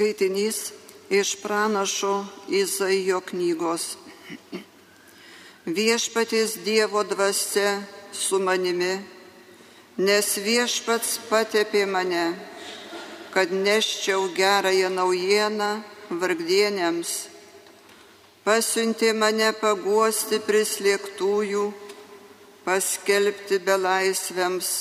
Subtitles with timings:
[0.00, 0.72] Skaitinys
[1.12, 3.82] iš pranašo Izaijo knygos.
[5.66, 7.82] Viešpaties Dievo dvasia
[8.12, 8.94] su manimi,
[10.00, 12.22] nes viešpats patepė mane,
[13.34, 15.68] kad neščiau gerąją naujieną
[16.22, 17.12] vargdienėms.
[18.48, 21.66] Pasiuntė mane paguosti prislėgtųjų,
[22.64, 24.72] paskelbti belaisviams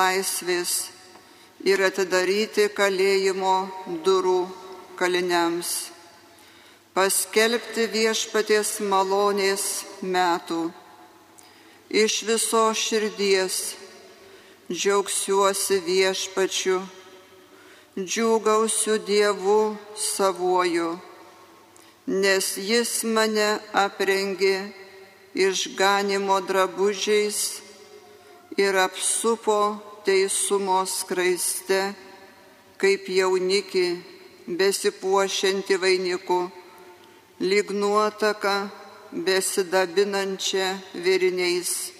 [0.00, 0.74] laisvės
[1.60, 3.56] ir atidaryti kalėjimo
[4.08, 4.61] durų
[5.02, 5.90] kaliniams,
[6.94, 9.64] paskelbti viešpaties malonės
[10.06, 10.68] metų.
[11.90, 13.56] Iš viso širdies
[14.70, 16.76] džiaugsiuosi viešpačiu,
[17.98, 20.92] džiūgausiu Dievu savuoju,
[22.06, 24.54] nes Jis mane aprengė
[25.34, 27.42] išganimo drabužiais
[28.54, 29.58] ir apsupo
[30.06, 31.82] teisumo skraiste,
[32.78, 34.11] kaip jaunikį
[34.46, 36.50] besipuošianti vainiku,
[37.40, 38.70] lyg nuotaka
[39.12, 41.92] besidabinančia viriniais.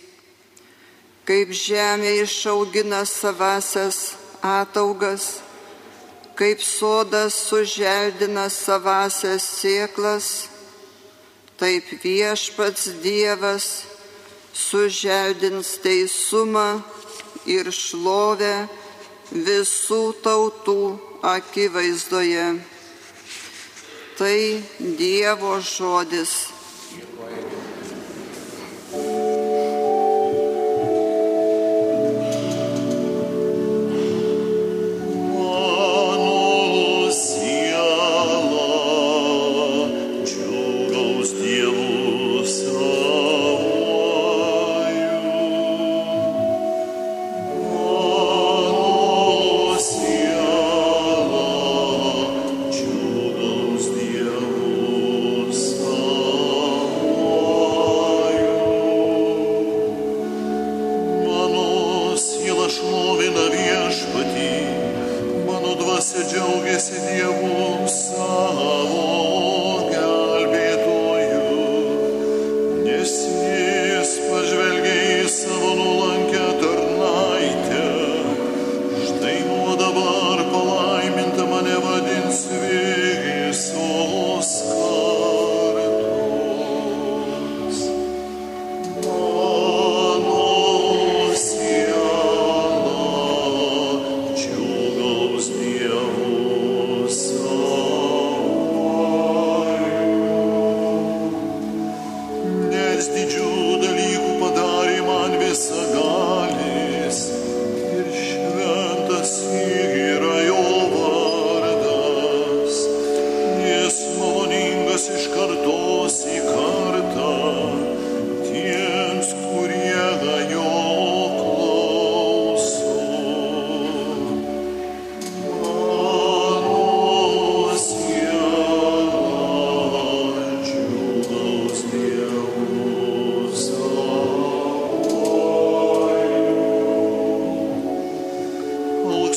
[1.29, 5.43] Kaip žemė išaugina savasias ataugas,
[6.35, 10.49] kaip sodas suželdina savasias sėklas,
[11.61, 13.69] taip viešpats Dievas
[14.53, 16.83] suželdins teisumą
[17.47, 18.67] ir šlovę
[19.33, 22.61] visų tautų akivaizdoje.
[24.19, 26.52] Tai Dievo žodis.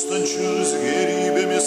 [0.06, 1.66] Skaitinys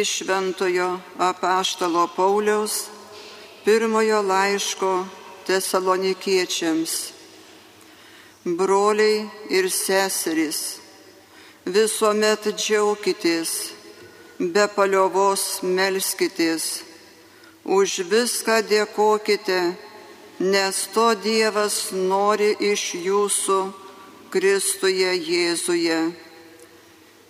[0.00, 2.74] iš Šventojo apaštalo Pauliaus
[3.64, 4.92] pirmojo laiško
[5.46, 6.92] tesalonikiečiams.
[8.44, 10.58] Broliai ir seserys,
[11.64, 13.52] visuomet džiaukitės,
[14.52, 16.82] be paliovos melskitės,
[17.64, 19.62] už viską dėkokite,
[20.40, 23.62] nes to Dievas nori iš jūsų
[24.34, 25.98] Kristuje Jėzuje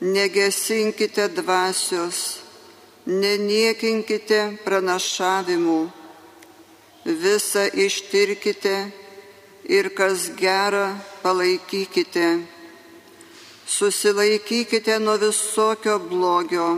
[0.04, 2.43] negesinkite dvasios,
[3.06, 5.80] neniekinkite pranašavimų,
[7.04, 8.76] visą ištirkite
[9.68, 12.28] ir kas gera palaikykite.
[13.66, 16.68] Susilaikykite nuo visokio blogio.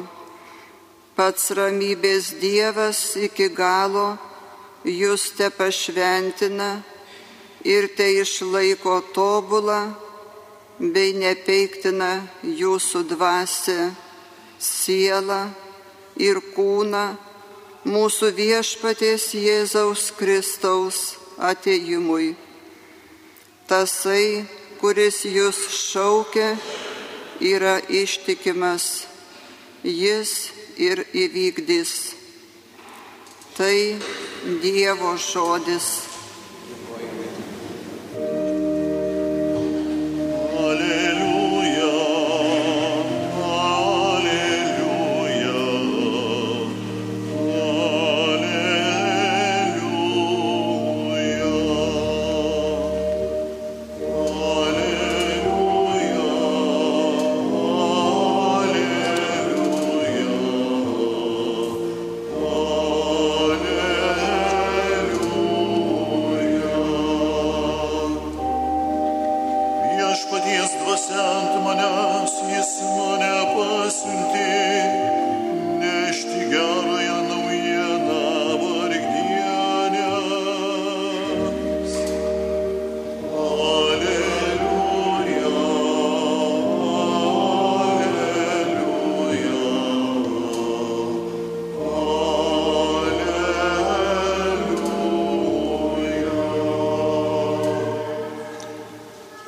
[1.17, 4.19] Pats ramybės Dievas iki galo
[4.84, 6.82] jūs te pašventina
[7.64, 9.81] ir te išlaiko tobulą
[10.79, 13.79] bei nepeiktina jūsų dvasę,
[14.61, 15.40] sielą
[16.17, 17.07] ir kūną
[17.87, 22.35] mūsų viešpaties Jėzaus Kristaus ateimui.
[23.67, 24.47] Tasai,
[24.81, 26.55] kuris jūs šaukia,
[27.41, 29.07] yra ištikimas,
[29.83, 31.95] jis ir įvykdys.
[33.57, 33.79] Tai
[34.63, 36.16] Dievo žodis.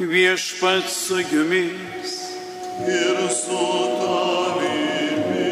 [0.09, 2.13] Viešpats su jumis.
[2.89, 3.65] Ir su
[4.01, 5.49] tavimi.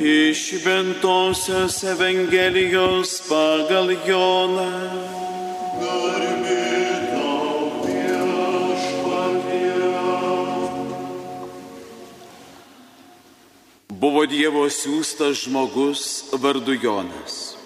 [0.00, 4.72] Iš Ventosios Evangelijos pagal Joną.
[13.88, 16.02] Buvo Dievo siūstas žmogus
[16.38, 17.56] vardu Jonas.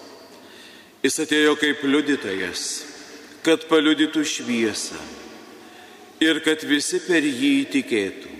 [1.03, 2.63] Jis atėjo kaip liudytojas,
[3.45, 5.22] kad paliudytų šviesą
[6.23, 8.31] ir kad visi per jį tikėtų.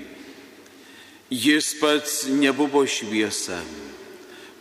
[1.33, 3.57] Jis pats nebuvo šviesa,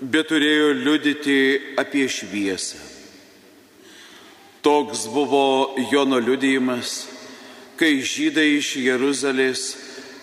[0.01, 1.39] bet turėjo liudyti
[1.79, 2.81] apie šviesą.
[4.63, 7.09] Toks buvo Jono liudijimas,
[7.77, 9.65] kai žydai iš Jeruzalės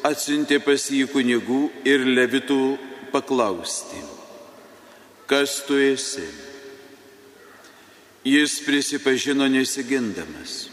[0.08, 2.64] atsiuntė pas jį kunigų ir levitų
[3.12, 4.00] paklausti,
[5.28, 6.24] kas tu esi.
[8.24, 10.69] Jis prisipažino nesigindamas.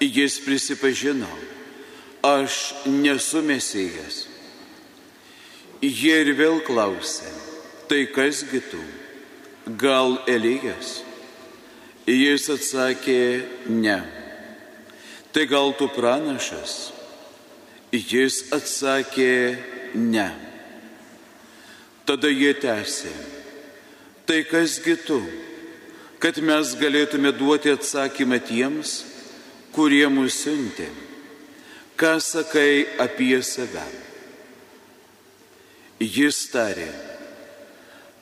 [0.00, 1.30] Jis prisipažino,
[2.22, 4.26] aš nesu mesijas.
[5.80, 7.28] Jie ir vėl klausė,
[7.88, 8.80] tai kasgi tu,
[9.80, 11.00] gal Elijas?
[12.06, 13.98] Jis atsakė, ne.
[15.32, 16.76] Tai gal tu pranašas?
[17.92, 19.56] Jis atsakė,
[19.94, 20.28] ne.
[22.06, 23.12] Tada jie tęsė,
[24.28, 25.20] tai kasgi tu?
[26.26, 28.96] kad mes galėtume duoti atsakymą tiems,
[29.76, 30.88] kurie mus siuntė.
[31.96, 33.84] Ką sakai apie save?
[36.00, 36.88] Jis tarė,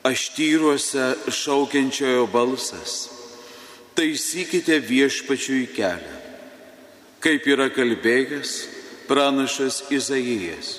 [0.07, 3.09] aš tyruose šaukiančiojo balsas,
[3.97, 6.19] taisykite viešpačiui kelią,
[7.23, 8.53] kaip yra kalbėjęs
[9.09, 10.77] pranašas Izaijas.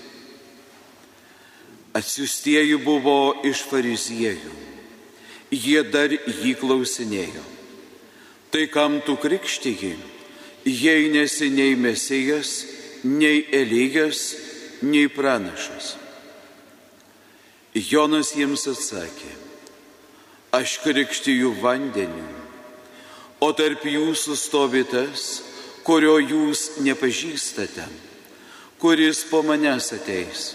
[1.97, 4.67] Atsiustieji buvo iš fariziejų
[5.51, 7.45] jie dar jį klausinėjo.
[8.51, 9.97] Tai kam tu krikštyji,
[10.67, 12.67] jei nesi nei mesijas,
[13.03, 14.35] nei Elijas,
[14.83, 15.95] nei pranašas?
[17.77, 19.31] Jonas jiems atsakė,
[20.57, 22.27] aš krikštyju vandeniu,
[23.39, 25.43] o tarp jūsų stovi tas,
[25.87, 27.85] kurio jūs nepažįstate,
[28.81, 30.55] kuris po manęs ateis.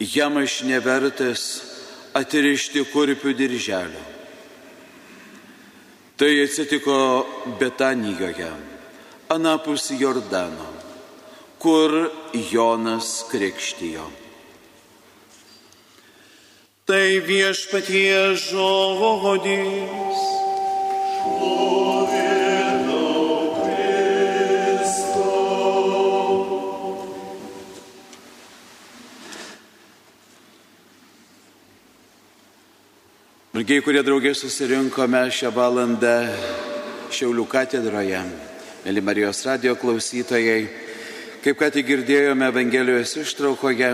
[0.00, 1.44] Jam aš nevertas,
[2.16, 4.06] atrišti kurpių dirželio.
[6.16, 6.96] Tai atsitiko
[7.60, 8.50] Betanijoje,
[9.30, 10.66] anapus Jordano,
[11.58, 12.10] kur
[12.50, 14.10] Jonas krikštijo.
[16.84, 20.26] Tai viešpatie žodis.
[33.50, 36.14] Brangiai, kurie draugė susirinkome šią valandą
[37.14, 38.22] Šiaulių katedroje,
[38.80, 40.62] mėly Marijos radio klausytojai,
[41.44, 43.90] kaip ką tik girdėjome Evangelijos ištraukoje,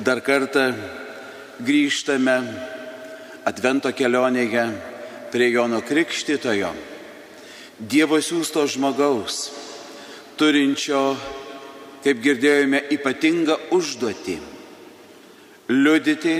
[0.00, 0.70] dar kartą
[1.60, 2.36] grįžtame
[3.48, 4.64] Advento kelionėje
[5.32, 6.70] prie Jono Krikštitojo.
[7.80, 9.50] Dievo siūsto žmogaus,
[10.40, 11.04] turinčio,
[12.04, 14.38] kaip girdėjome, ypatingą užduotį-
[15.84, 16.36] liudyti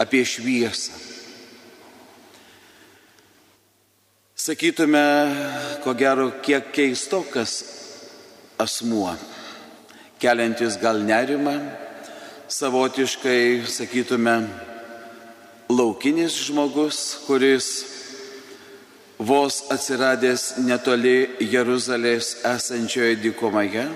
[0.00, 1.09] apie šviesą.
[4.50, 5.06] Sakytume,
[5.84, 7.52] ko gero, kiek keistokas
[8.58, 9.12] asmuo,
[10.18, 11.52] keliantis gal nerimą,
[12.50, 14.34] savotiškai, sakytume,
[15.70, 17.68] laukinis žmogus, kuris
[19.22, 23.86] vos atsiradęs netoli Jeruzalės esančioje dykumoje,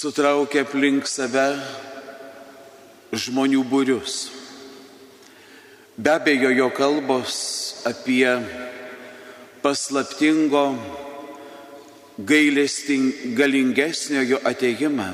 [0.00, 1.50] sutraukė aplink save
[3.12, 4.30] žmonių būrius.
[6.00, 7.36] Be abejo, jo kalbos
[7.84, 8.69] apie
[9.62, 10.64] paslaptingo,
[13.38, 15.12] galingesnio jo ateimą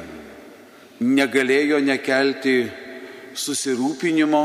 [1.00, 2.56] negalėjo nekelti
[3.36, 4.42] susirūpinimo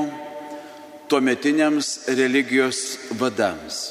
[1.09, 2.83] tuometiniams religijos
[3.19, 3.81] vadams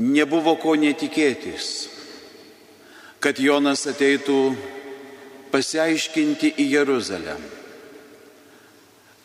[0.00, 1.88] nebuvo ko netikėtis,
[3.20, 4.40] kad Jonas ateitų
[5.52, 7.36] pasiaiškinti į Jeruzalę.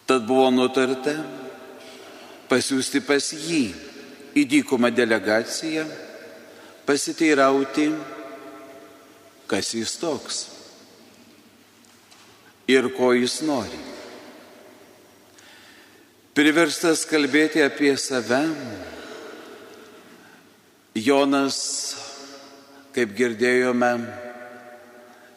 [0.05, 1.15] Tad buvo nutarta
[2.51, 3.63] pasiūsti pas jį
[4.35, 5.85] į dykumą delegaciją,
[6.85, 7.87] pasiteirauti,
[9.47, 10.43] kas jis toks
[12.67, 13.79] ir ko jis nori.
[16.35, 18.41] Priverstas kalbėti apie save,
[20.95, 21.57] Jonas,
[22.95, 23.93] kaip girdėjome,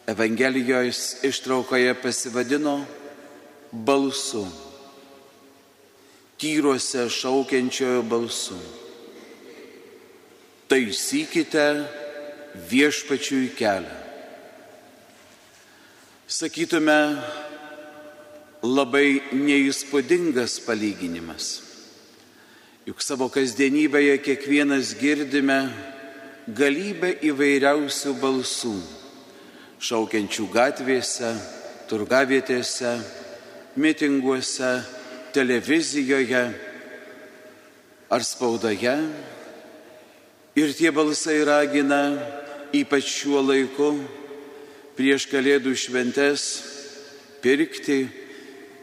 [0.09, 2.79] Evangelijos ištraukoje pasivadino
[3.71, 4.41] balsu,
[6.41, 8.57] tyruose šaukiančiojo balsu.
[10.79, 11.83] Taisykite
[12.71, 13.95] viešpačiui kelią.
[16.23, 16.99] Sakytume,
[18.63, 21.47] labai neįspūdingas palyginimas.
[22.87, 25.57] Juk savo kasdienybėje kiekvienas girdime
[26.47, 28.71] galybę įvairiausių balsų,
[29.83, 31.33] šaukiančių gatvėse,
[31.91, 32.93] turgavietėse,
[33.75, 34.71] mitinguose,
[35.35, 36.45] televizijoje
[38.15, 38.95] ar spaudoje.
[40.59, 42.19] Ir tie balsai ragina,
[42.75, 43.93] ypač šiuo laiku,
[44.97, 46.41] prieš Kalėdų šventes,
[47.39, 48.01] pirkti,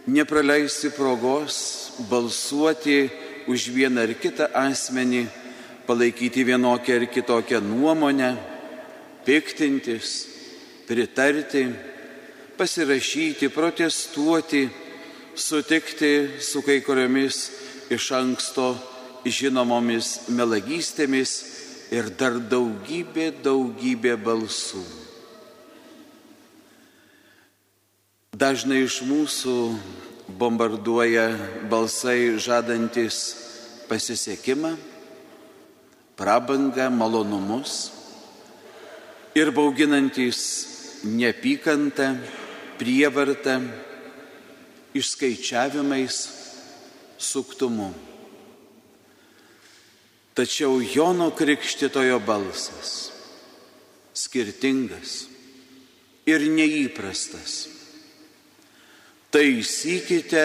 [0.09, 1.59] nepraleisti progos,
[2.09, 3.11] balsuoti,
[3.45, 5.26] už vieną ar kitą asmenį,
[5.85, 8.30] palaikyti vienokią ar kitokią nuomonę,
[9.26, 10.14] piktintis,
[10.88, 11.66] pritarti,
[12.56, 14.62] pasirašyti, protestuoti,
[15.37, 17.42] sutikti su kai kuriomis
[17.92, 18.71] iš anksto
[19.28, 21.55] žinomomis melagystėmis
[21.95, 24.83] ir dar daugybė, daugybė balsų.
[28.37, 29.57] Dažnai iš mūsų
[30.37, 31.31] bombarduoja
[31.71, 33.21] balsai žadantis
[33.88, 34.75] pasisekimą,
[36.19, 37.93] prabangą, malonumus
[39.37, 40.40] ir bauginantis
[41.07, 42.16] neapykantą,
[42.76, 43.61] prievartą,
[44.97, 46.19] išskaičiavimais,
[47.16, 47.93] suktumu.
[50.37, 52.90] Tačiau Jono Krikštitojo balsas
[54.16, 55.23] skirtingas
[56.28, 57.76] ir neįprastas
[59.37, 60.45] taisykite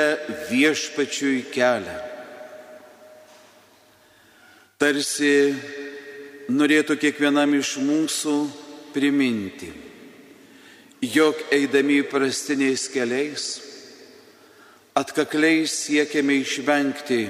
[0.50, 2.00] viešpačiui kelią.
[4.82, 5.36] Tarsi
[6.52, 8.36] norėtų kiekvienam iš mūsų
[8.92, 9.70] priminti,
[11.06, 13.46] jog eidami įprastiniais keliais,
[14.98, 17.22] atkakliai siekiame išvengti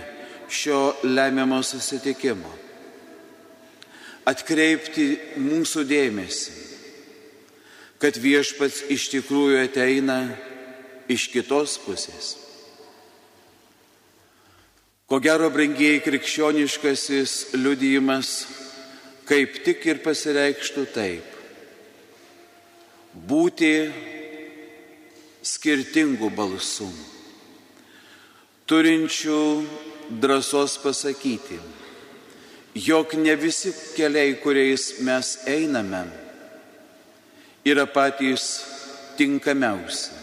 [0.51, 2.51] šio lemiamo susitikimo,
[4.27, 5.07] atkreipti
[5.41, 6.55] mūsų dėmesį,
[8.01, 10.19] kad viešpats iš tikrųjų ateina
[11.11, 12.35] iš kitos pusės.
[15.11, 18.29] Ko gero, brangiai krikščioniškasis liudijimas
[19.27, 21.27] kaip tik ir pasireikštų taip.
[23.27, 23.71] Būti
[25.43, 26.87] skirtingų balsų,
[28.71, 29.39] turinčių
[30.11, 31.59] drąsos pasakyti,
[32.75, 36.05] jog ne visi keliai, kuriais mes einame,
[37.65, 38.63] yra patys
[39.17, 40.21] tinkamiausi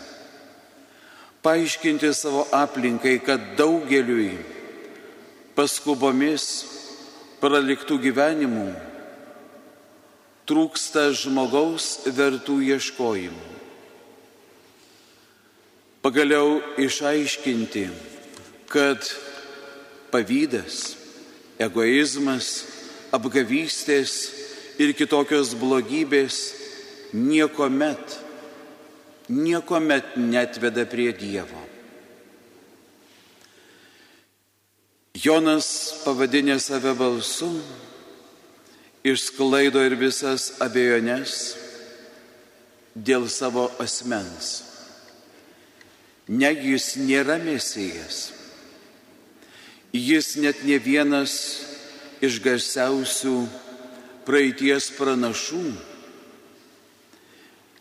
[1.43, 4.35] paaiškinti savo aplinkai, kad daugeliui
[5.57, 6.45] paskubomis
[7.41, 8.67] praliktų gyvenimų
[10.49, 11.87] trūksta žmogaus
[12.19, 13.47] vertų ieškojimų.
[16.03, 17.87] Pagaliau išaiškinti,
[18.71, 19.09] kad
[20.13, 20.97] pavydas,
[21.59, 22.53] egoizmas,
[23.15, 24.15] apgavystės
[24.79, 26.41] ir kitokios blogybės
[27.13, 28.19] nieko met
[29.29, 31.61] niekuomet netveda prie Dievo.
[35.19, 35.69] Jonas
[36.05, 37.51] pavadinė save balsu,
[39.05, 41.35] išsklaido ir visas abejonės
[42.95, 44.63] dėl savo asmens.
[46.29, 48.38] Negi jis nėra mesijas.
[49.93, 51.35] Jis net ne vienas
[52.21, 53.37] iš garsiausių
[54.27, 55.63] praeities pranašų.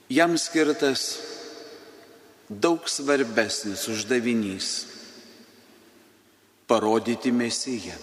[0.08, 1.18] Jam skirtas
[2.48, 4.86] daug svarbesnis uždavinys-
[6.70, 7.98] parodyti mesiją.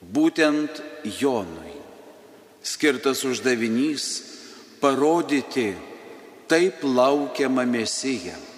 [0.00, 0.80] Būtent
[1.20, 1.76] Jonui
[2.62, 4.22] skirtas uždavinys
[4.80, 5.74] parodyti
[6.48, 8.51] taip laukiamą mesiją.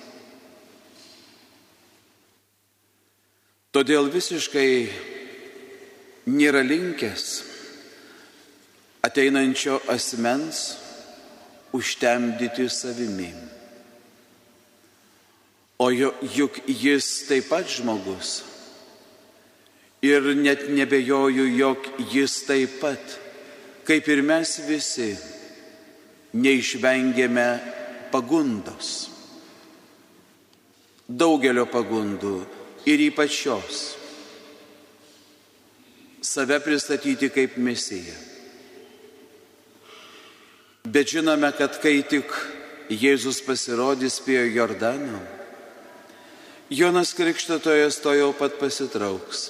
[3.74, 4.86] Todėl visiškai
[6.30, 7.24] nėra linkęs
[9.02, 10.60] ateinančio asmens
[11.74, 13.32] užtemdyti savimi.
[15.82, 18.44] O juk jis taip pat žmogus.
[20.06, 23.18] Ir net nebejoju, jog jis taip pat,
[23.90, 25.16] kaip ir mes visi,
[26.30, 27.48] neišvengėme
[28.14, 28.98] pagundos.
[31.10, 32.38] Daugelio pagundų
[32.86, 33.82] ir ypač šios.
[36.24, 38.16] Save pristatyti kaip mesiją.
[40.84, 42.28] Bet žinome, kad kai tik
[42.92, 45.22] Jėzus pasirodys prie Jordano,
[46.68, 49.46] Jonas Krikštatojas to jau pat pasitrauks,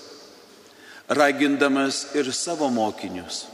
[1.10, 3.44] ragindamas ir savo mokinius,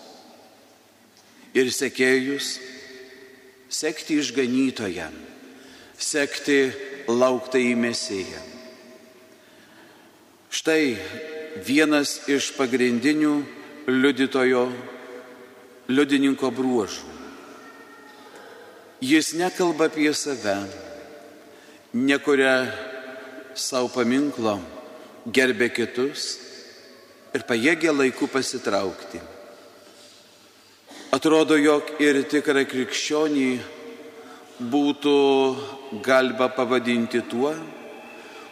[1.57, 2.59] ir sekėjus
[3.71, 5.17] sekti išganytojam,
[5.97, 6.61] sekti
[7.09, 8.50] lauktą į Mesiją.
[10.51, 10.97] Štai
[11.63, 13.37] vienas iš pagrindinių
[13.87, 14.65] liudytojo,
[15.87, 17.07] liudininko bruožų.
[19.01, 20.57] Jis nekalba apie save,
[21.95, 22.67] nekuria
[23.55, 24.59] savo paminklo,
[25.31, 26.35] gerbė kitus
[27.31, 29.23] ir pajėgia laiku pasitraukti.
[31.15, 33.51] Atrodo, jog ir tikrą krikščionį
[34.67, 35.15] būtų
[36.03, 37.55] galima pavadinti tuo,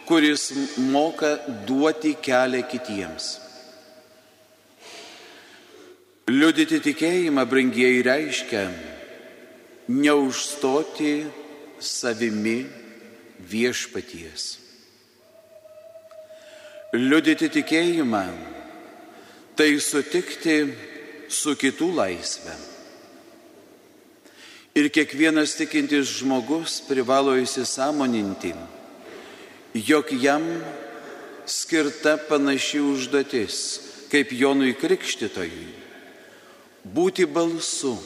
[0.09, 3.25] kuris moka duoti kelią kitiems.
[6.29, 8.63] Liudyti tikėjimą, brangieji, reiškia
[9.89, 11.13] neužstoti
[11.81, 12.63] savimi
[13.53, 14.47] viešpaties.
[16.97, 18.23] Liudyti tikėjimą
[19.57, 20.57] tai sutikti
[21.29, 22.57] su kitų laisvė.
[24.79, 28.53] Ir kiekvienas tikintis žmogus privalo įsisamoninti,
[29.73, 30.43] jog jam
[31.45, 35.67] skirta panaši užduotis kaip Jonui Krikštytojui-
[36.95, 37.97] būti balsu,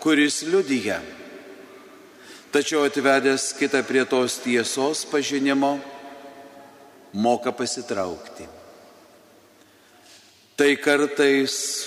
[0.00, 1.00] kuris liudyja,
[2.52, 5.80] tačiau atvedęs kitą prie tos tiesos pažinimo,
[7.12, 8.44] moka pasitraukti.
[10.56, 11.86] Tai kartais,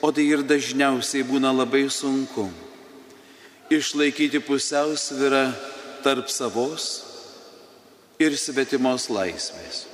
[0.00, 2.50] o tai ir dažniausiai būna labai sunku
[3.70, 5.54] išlaikyti pusiausvyrą
[6.04, 7.13] tarp savos
[8.24, 9.84] ir svetimos laisvės.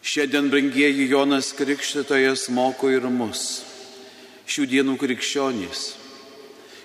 [0.00, 3.60] Šiandien, brangieji Jonas Krikštytojas moko ir mus,
[4.48, 5.82] šių dienų krikščionys.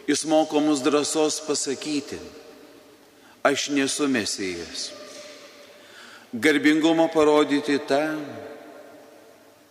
[0.05, 2.19] Jis moko mus drąsos pasakyti,
[3.47, 4.89] aš nesu mesijas.
[6.35, 8.03] Garbingumo parodyti tą,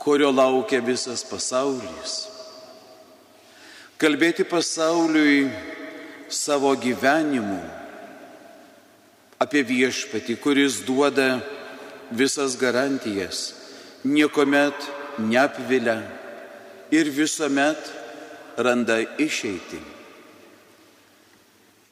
[0.01, 2.17] kurio laukia visas pasaulis.
[4.01, 5.51] Kalbėti pasauliui
[6.33, 7.84] savo gyvenimu
[9.45, 11.43] apie viešpatį, kuris duoda
[12.11, 13.53] visas garantijas,
[14.05, 14.77] niekuomet
[15.19, 15.99] neapvilia
[16.95, 17.91] ir visuomet
[18.57, 19.81] randa išeitį.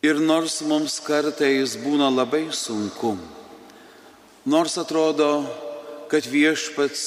[0.02, 3.14] Ir nors mums kartais būna labai sunku,
[4.50, 5.44] nors atrodo,
[6.10, 7.04] kad viešpats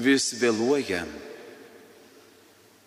[0.00, 1.04] vis vėluoja,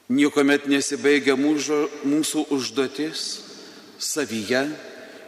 [0.09, 3.25] niekuomet nesibaigia mūsų, užduotis
[4.01, 4.65] savyje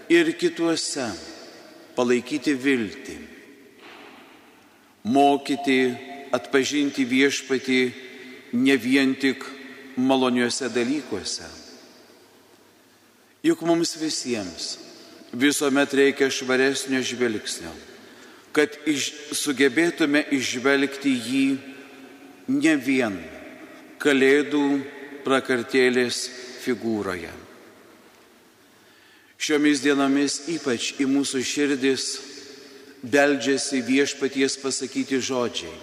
[0.09, 1.07] ir kituose
[1.97, 3.15] palaikyti viltį,
[5.09, 5.79] mokyti
[6.35, 7.79] atpažinti viešpatį
[8.53, 9.43] ne vien tik
[9.97, 11.47] maloniuose dalykuose.
[13.45, 14.75] Juk mums visiems
[15.33, 17.71] visuomet reikia švaresnio žvilgsnio,
[18.55, 21.43] kad iš, sugebėtume išvelgti jį
[22.53, 23.17] ne vien
[24.01, 24.63] kalėdų
[25.25, 26.23] prakartėlės
[26.63, 27.46] figūroje.
[29.37, 32.05] Šiomis dienomis ypač į mūsų širdis
[33.05, 35.75] beldžiasi viešpaties pasakyti žodžiai.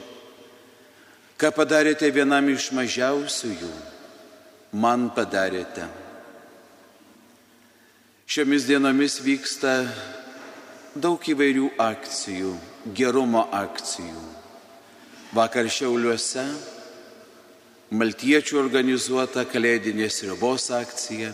[1.39, 3.71] Ką padarėte vienam iš mažiausiųjų,
[4.79, 5.87] man padarėte.
[8.27, 9.83] Šiomis dienomis vyksta
[10.95, 12.55] daug įvairių akcijų,
[12.95, 14.23] gerumo akcijų.
[15.35, 16.47] Vakar Šiauliuose
[17.95, 21.33] maltiečių organizuota kalėdinės ribos akcija.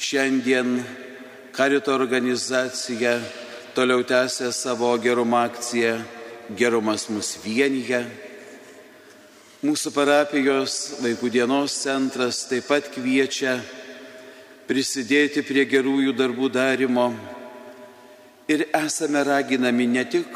[0.00, 0.78] Šiandien
[1.52, 3.20] karito organizacija
[3.74, 5.98] toliau tęsia savo gerumo akciją
[6.56, 8.00] Gerumas mus vienyje.
[9.60, 13.58] Mūsų parapijos vaikų dienos centras taip pat kviečia
[14.70, 17.10] prisidėti prie gerųjų darbų darimo
[18.48, 20.32] ir esame raginami ne tik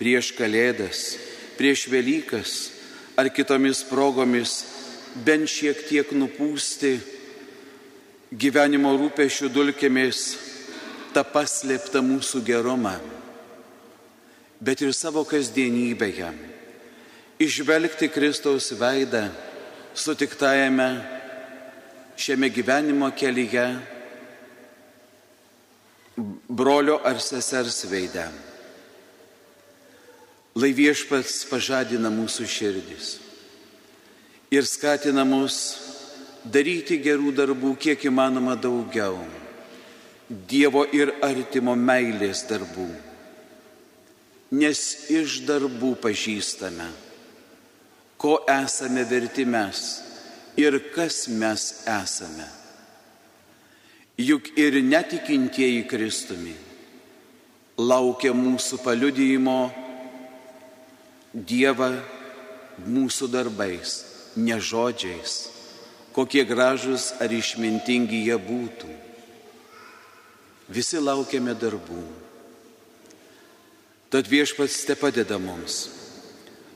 [0.00, 1.18] prieš Kalėdas,
[1.60, 2.56] prieš Velykas
[3.20, 4.62] ar kitomis progomis
[5.28, 7.17] bent šiek tiek nupūsti
[8.32, 10.22] gyvenimo rūpešių dulkėmis
[11.14, 12.98] tą paslėptą mūsų gerumą,
[14.60, 16.32] bet ir savo kasdienybėje
[17.40, 19.28] išvelgti Kristaus veidą
[19.94, 20.88] sutiktajame
[22.18, 23.66] šiame gyvenimo kelyje
[26.48, 28.26] brolio ar sesers veidę.
[30.58, 33.12] Lai viešpats pažadina mūsų širdis
[34.50, 35.87] ir skatina mus
[36.44, 39.18] daryti gerų darbų kiek įmanoma daugiau.
[40.28, 42.88] Dievo ir artimo meilės darbų.
[44.58, 44.80] Nes
[45.12, 46.86] iš darbų pažįstame,
[48.20, 49.82] ko esame verti mes
[50.56, 52.46] ir kas mes esame.
[54.18, 56.56] Juk ir netikintieji Kristumi
[57.78, 59.58] laukia mūsų paliudyjimo
[61.32, 61.92] Dievą
[62.88, 63.98] mūsų darbais,
[64.40, 65.34] ne žodžiais,
[66.18, 68.88] kokie gražus ar išmintingi jie būtų.
[70.66, 72.00] Visi laukiame darbų.
[74.10, 75.84] Tad viešpats te padeda mums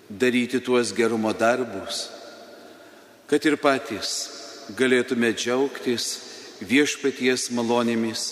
[0.07, 2.05] daryti tuos gerumo darbus,
[3.27, 4.13] kad ir patys
[4.79, 6.07] galėtume džiaugtis
[6.63, 8.29] viešpaties malonėmis,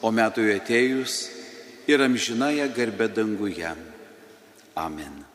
[0.00, 1.18] o metui atėjus
[1.90, 3.76] ir amžinąją garbę danguje.
[4.74, 5.33] Amen.